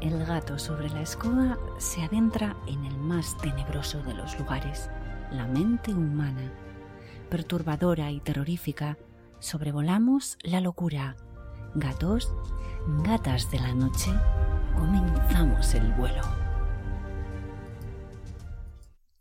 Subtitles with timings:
[0.00, 4.90] El gato sobre la escoba se adentra en el más tenebroso de los lugares,
[5.32, 6.52] la mente humana.
[7.30, 8.98] Perturbadora y terrorífica,
[9.38, 11.16] sobrevolamos la locura.
[11.74, 12.30] Gatos,
[13.04, 14.10] gatas de la noche,
[14.76, 16.22] comenzamos el vuelo.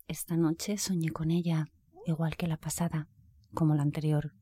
[0.10, 1.68] Esta noche soñé con ella,
[2.06, 3.08] igual que la pasada,
[3.54, 4.34] como la anterior.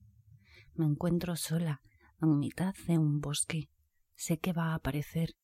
[0.74, 1.82] Me encuentro sola,
[2.22, 3.70] en mitad de un bosque.
[4.16, 5.36] Sé que va a aparecer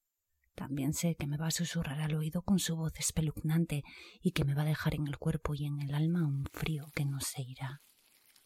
[0.60, 3.86] también sé que me va a susurrar al oído con su voz espeluznante
[4.22, 6.92] y que me va a dejar en el cuerpo y en el alma un frío
[6.94, 7.82] que no se irá.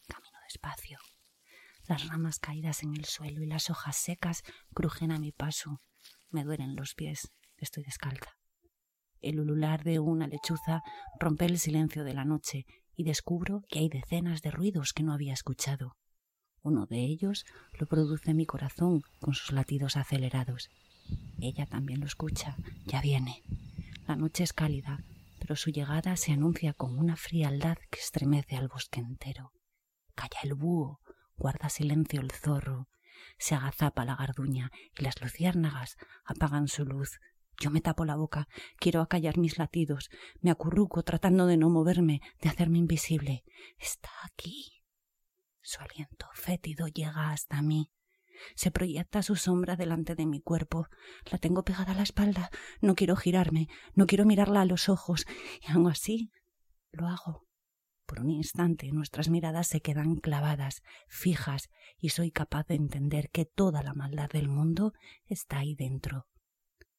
[0.06, 1.00] Camino despacio.
[1.88, 5.80] Las ramas caídas en el suelo y las hojas secas crujen a mi paso.
[6.30, 7.32] Me duelen los pies.
[7.56, 8.38] Estoy descalza.
[9.20, 10.84] El ulular de una lechuza
[11.18, 15.14] rompe el silencio de la noche y descubro que hay decenas de ruidos que no
[15.14, 15.96] había escuchado.
[16.62, 20.70] Uno de ellos lo produce mi corazón con sus latidos acelerados.
[21.46, 22.56] Ella también lo escucha,
[22.86, 23.42] ya viene.
[24.06, 25.04] La noche es cálida,
[25.38, 29.52] pero su llegada se anuncia con una frialdad que estremece al bosque entero.
[30.14, 31.02] Calla el búho,
[31.36, 32.88] guarda silencio el zorro,
[33.36, 37.20] se agazapa la garduña y las luciérnagas apagan su luz.
[37.60, 38.48] Yo me tapo la boca,
[38.78, 40.08] quiero acallar mis latidos,
[40.40, 43.44] me acurruco tratando de no moverme, de hacerme invisible.
[43.78, 44.82] Está aquí.
[45.60, 47.90] Su aliento fétido llega hasta mí.
[48.54, 50.88] Se proyecta su sombra delante de mi cuerpo.
[51.30, 52.50] La tengo pegada a la espalda.
[52.80, 55.26] No quiero girarme, no quiero mirarla a los ojos.
[55.66, 56.30] Y aun así
[56.92, 57.46] lo hago.
[58.06, 63.46] Por un instante nuestras miradas se quedan clavadas, fijas, y soy capaz de entender que
[63.46, 64.92] toda la maldad del mundo
[65.24, 66.26] está ahí dentro.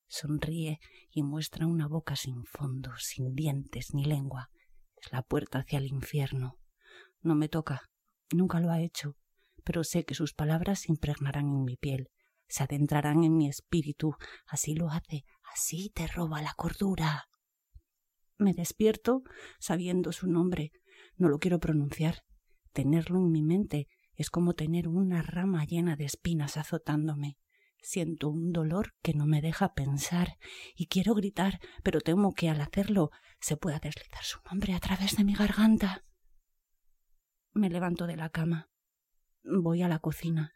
[0.07, 0.79] Sonríe
[1.11, 4.49] y muestra una boca sin fondo, sin dientes ni lengua.
[4.95, 6.57] Es la puerta hacia el infierno.
[7.21, 7.83] No me toca,
[8.33, 9.15] nunca lo ha hecho,
[9.65, 12.09] pero sé que sus palabras se impregnarán en mi piel,
[12.47, 14.15] se adentrarán en mi espíritu.
[14.47, 17.27] Así lo hace, así te roba la cordura.
[18.37, 19.23] Me despierto
[19.59, 20.71] sabiendo su nombre.
[21.17, 22.23] No lo quiero pronunciar.
[22.73, 27.37] Tenerlo en mi mente es como tener una rama llena de espinas azotándome.
[27.81, 30.37] Siento un dolor que no me deja pensar
[30.75, 35.15] y quiero gritar, pero temo que al hacerlo se pueda deslizar su nombre a través
[35.17, 36.03] de mi garganta.
[37.53, 38.69] Me levanto de la cama.
[39.45, 40.53] Voy a la cocina.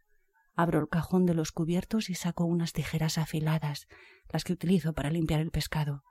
[0.55, 3.87] Abro el cajón de los cubiertos y saco unas tijeras afiladas,
[4.29, 6.03] las que utilizo para limpiar el pescado.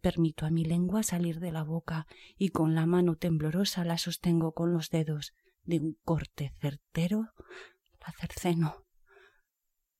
[0.00, 2.06] Permito a mi lengua salir de la boca
[2.36, 5.34] y con la mano temblorosa la sostengo con los dedos.
[5.62, 7.32] De un corte certero
[8.06, 8.86] la cerceno.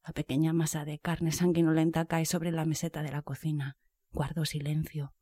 [0.06, 3.76] La pequeña masa de carne sanguinolenta cae sobre la meseta de la cocina.
[4.12, 5.12] Guardo silencio.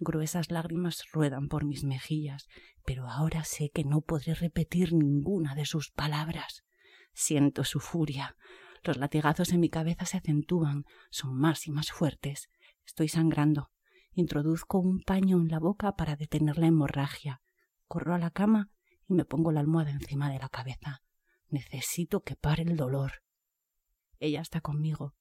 [0.00, 2.48] Gruesas lágrimas ruedan por mis mejillas,
[2.84, 6.64] pero ahora sé que no podré repetir ninguna de sus palabras.
[7.12, 8.36] Siento su furia.
[8.82, 12.48] Los latigazos en mi cabeza se acentúan, son más y más fuertes.
[12.84, 13.70] Estoy sangrando.
[14.14, 17.40] Introduzco un paño en la boca para detener la hemorragia.
[17.86, 18.70] Corro a la cama
[19.06, 21.02] y me pongo la almohada encima de la cabeza.
[21.48, 23.22] Necesito que pare el dolor.
[24.18, 25.14] Ella está conmigo.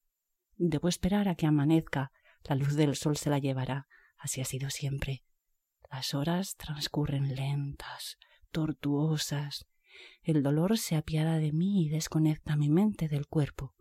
[0.56, 2.12] Debo esperar a que amanezca.
[2.46, 3.88] La luz del sol se la llevará.
[4.22, 5.24] Así ha sido siempre.
[5.90, 8.20] Las horas transcurren lentas,
[8.52, 9.66] tortuosas.
[10.22, 13.74] El dolor se apiada de mí y desconecta mi mente del cuerpo.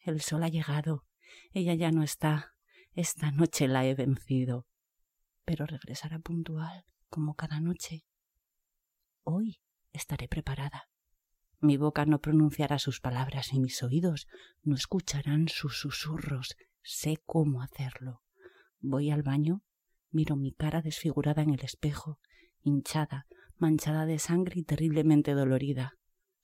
[0.00, 1.04] El sol ha llegado.
[1.52, 2.54] Ella ya no está.
[2.94, 4.66] Esta noche la he vencido.
[5.44, 8.06] Pero regresará puntual, como cada noche.
[9.22, 9.60] Hoy
[9.92, 10.88] estaré preparada.
[11.60, 14.28] Mi boca no pronunciará sus palabras y mis oídos
[14.62, 16.56] no escucharán sus susurros.
[16.82, 18.22] Sé cómo hacerlo.
[18.80, 19.62] Voy al baño,
[20.10, 22.20] miro mi cara desfigurada en el espejo,
[22.62, 25.94] hinchada, manchada de sangre y terriblemente dolorida.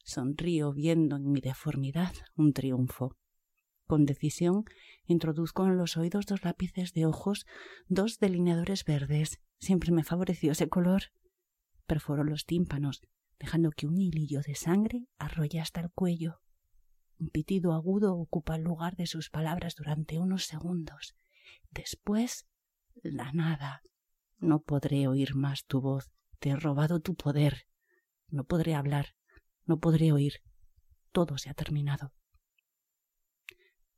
[0.03, 3.17] Sonrío viendo en mi deformidad un triunfo.
[3.87, 4.65] Con decisión
[5.06, 7.47] introduzco en los oídos dos lápices de ojos,
[7.88, 9.41] dos delineadores verdes.
[9.58, 11.05] Siempre me favoreció ese color.
[11.87, 13.03] Perforo los tímpanos,
[13.38, 16.41] dejando que un hilillo de sangre arrolle hasta el cuello.
[17.19, 21.14] Un pitido agudo ocupa el lugar de sus palabras durante unos segundos.
[21.70, 22.46] Después,
[23.02, 23.82] la nada.
[24.38, 26.11] No podré oír más tu voz.
[26.38, 27.67] Te he robado tu poder.
[28.29, 29.14] No podré hablar.
[29.64, 30.43] No podré oír.
[31.12, 32.12] Todo se ha terminado.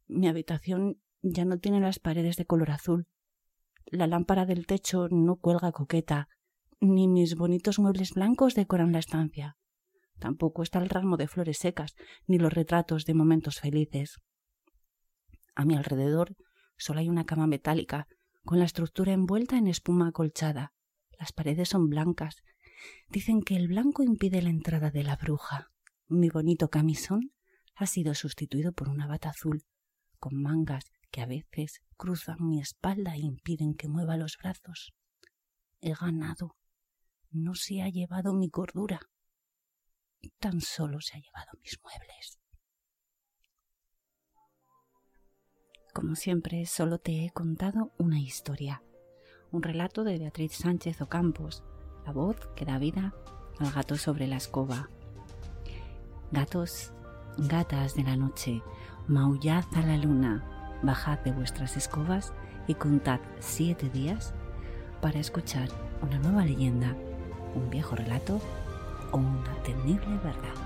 [0.06, 3.08] Mi habitación ya no tiene las paredes de color azul.
[3.86, 6.28] La lámpara del techo no cuelga coqueta,
[6.80, 9.56] ni mis bonitos muebles blancos decoran la estancia.
[10.18, 11.94] Tampoco está el ramo de flores secas,
[12.26, 14.18] ni los retratos de momentos felices.
[15.54, 16.36] A mi alrededor
[16.76, 18.06] Solo hay una cama metálica,
[18.44, 20.72] con la estructura envuelta en espuma acolchada.
[21.18, 22.42] Las paredes son blancas.
[23.08, 25.70] Dicen que el blanco impide la entrada de la bruja.
[26.08, 27.32] Mi bonito camisón
[27.74, 29.64] ha sido sustituido por una bata azul,
[30.18, 34.94] con mangas que a veces cruzan mi espalda e impiden que mueva los brazos.
[35.80, 36.56] He ganado.
[37.30, 39.00] No se ha llevado mi cordura.
[40.38, 42.38] Tan solo se ha llevado mis muebles.
[45.96, 48.82] Como siempre, solo te he contado una historia,
[49.50, 51.64] un relato de Beatriz Sánchez Ocampos,
[52.04, 53.14] la voz que da vida
[53.58, 54.90] al gato sobre la escoba.
[56.32, 56.92] Gatos,
[57.38, 58.62] gatas de la noche,
[59.08, 62.34] maullad a la luna, bajad de vuestras escobas
[62.66, 64.34] y contad siete días
[65.00, 65.70] para escuchar
[66.02, 66.94] una nueva leyenda,
[67.54, 68.38] un viejo relato
[69.12, 70.65] o una temible verdad.